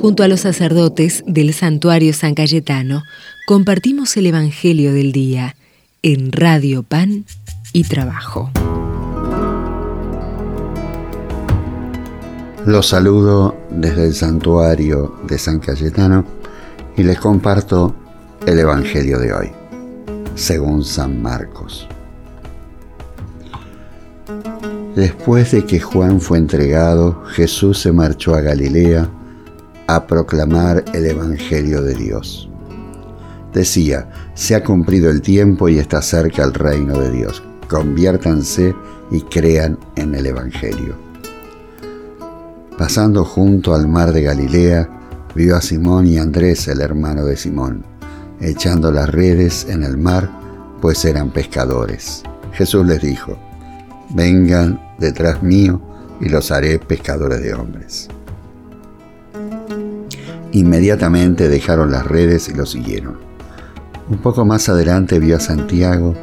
[0.00, 3.02] Junto a los sacerdotes del santuario San Cayetano,
[3.48, 5.56] compartimos el Evangelio del Día
[6.02, 7.24] en Radio Pan
[7.72, 8.48] y Trabajo.
[12.64, 16.24] Los saludo desde el santuario de San Cayetano
[16.96, 17.96] y les comparto
[18.46, 19.50] el Evangelio de hoy,
[20.36, 21.88] según San Marcos.
[24.94, 29.10] Después de que Juan fue entregado, Jesús se marchó a Galilea
[29.88, 32.48] a proclamar el Evangelio de Dios.
[33.52, 37.42] Decía, se ha cumplido el tiempo y está cerca el reino de Dios.
[37.68, 38.74] Conviértanse
[39.10, 40.94] y crean en el Evangelio.
[42.76, 44.88] Pasando junto al mar de Galilea,
[45.34, 47.82] vio a Simón y Andrés, el hermano de Simón,
[48.40, 50.30] echando las redes en el mar,
[50.82, 52.22] pues eran pescadores.
[52.52, 53.38] Jesús les dijo,
[54.10, 55.80] vengan detrás mío
[56.20, 58.08] y los haré pescadores de hombres.
[60.58, 63.16] Inmediatamente dejaron las redes y lo siguieron.
[64.10, 66.16] Un poco más adelante vio a Santiago,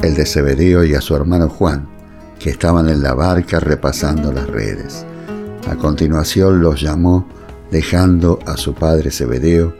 [0.00, 1.86] el de Zebedeo y a su hermano Juan,
[2.38, 5.04] que estaban en la barca repasando las redes.
[5.68, 7.28] A continuación los llamó,
[7.70, 9.74] dejando a su padre Zebedeo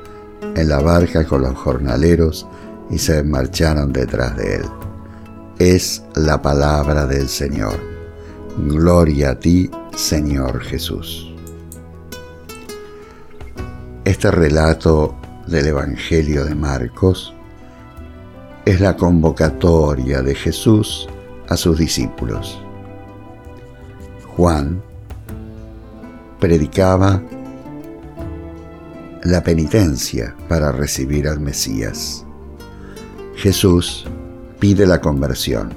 [0.54, 2.46] en la barca con los jornaleros
[2.90, 4.64] y se marcharon detrás de él.
[5.58, 7.80] Es la palabra del Señor.
[8.68, 11.31] Gloria a ti, Señor Jesús.
[14.04, 15.14] Este relato
[15.46, 17.32] del Evangelio de Marcos
[18.64, 21.08] es la convocatoria de Jesús
[21.48, 22.60] a sus discípulos.
[24.36, 24.82] Juan
[26.40, 27.22] predicaba
[29.22, 32.24] la penitencia para recibir al Mesías.
[33.36, 34.04] Jesús
[34.58, 35.72] pide la conversión.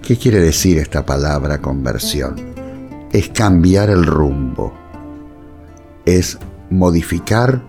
[0.00, 2.36] ¿Qué quiere decir esta palabra conversión?
[3.12, 4.72] Es cambiar el rumbo,
[6.06, 6.38] es
[6.70, 7.62] modificar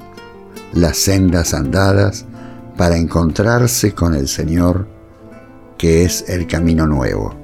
[0.74, 2.26] las sendas andadas
[2.78, 4.88] para encontrarse con el Señor,
[5.78, 7.36] que es el camino nuevo,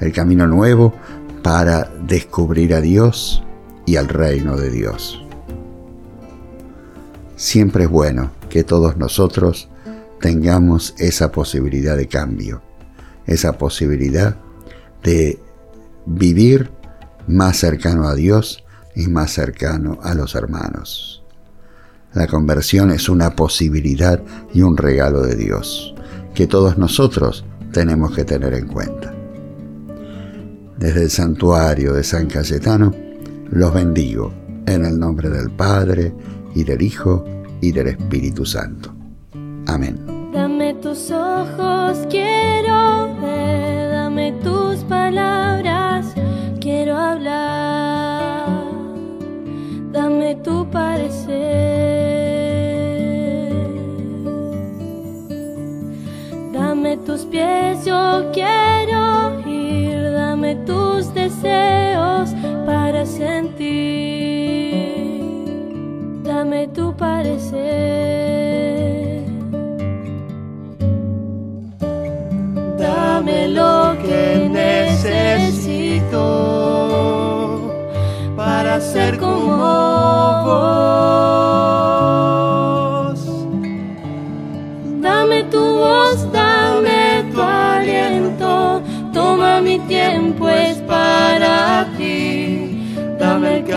[0.00, 0.94] el camino nuevo
[1.42, 3.42] para descubrir a Dios
[3.86, 5.22] y al reino de Dios.
[7.36, 9.68] Siempre es bueno que todos nosotros
[10.20, 12.62] tengamos esa posibilidad de cambio,
[13.26, 14.36] esa posibilidad
[15.02, 15.38] de
[16.06, 16.70] vivir
[17.26, 18.64] más cercano a Dios
[18.96, 21.22] y más cercano a los hermanos.
[22.14, 24.20] La conversión es una posibilidad
[24.52, 25.94] y un regalo de Dios
[26.34, 29.14] que todos nosotros tenemos que tener en cuenta.
[30.78, 32.92] Desde el santuario de San Cayetano
[33.50, 34.32] los bendigo
[34.66, 36.12] en el nombre del Padre
[36.54, 37.24] y del Hijo
[37.60, 38.94] y del Espíritu Santo.
[39.66, 40.30] Amén.
[40.32, 43.06] Dame tus ojos, quiero
[44.16, 45.65] dame tus palabras,
[57.36, 63.66] pies, yo quiero ir, dame tus deseos para sentir,
[66.24, 67.56] dame tu parecer.
[72.78, 76.22] Dame lo que necesito
[78.36, 81.05] para ser como vos.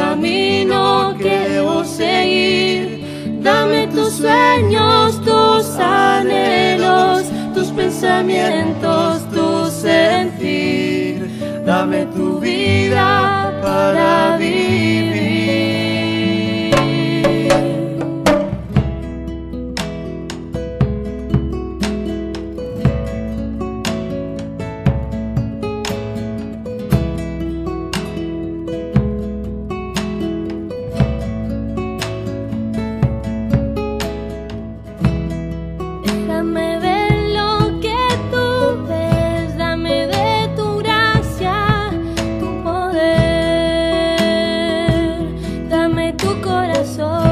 [0.09, 11.29] Camino que debo seguir, dame tus sueños, tus anhelos, tus pensamientos, tu sentir.
[11.63, 15.18] Dame tu vida para vivir.
[46.29, 47.28] tu corazón.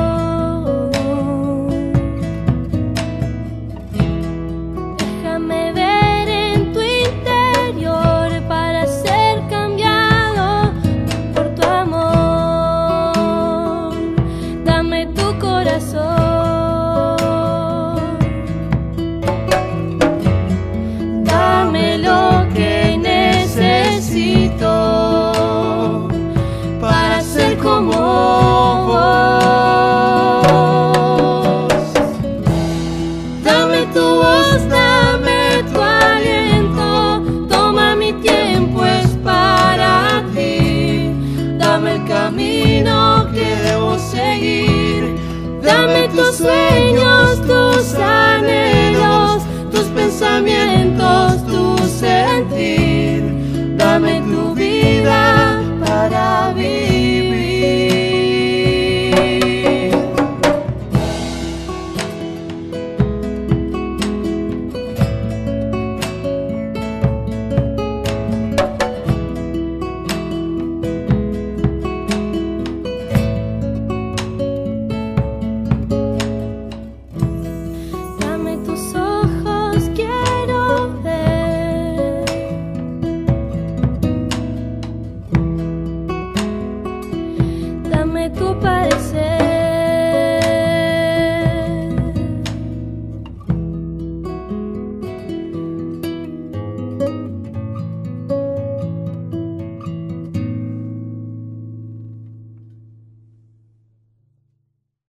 [46.18, 50.87] Tus sueños, tus anhelos, tus pensamientos